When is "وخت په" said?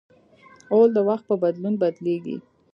1.09-1.35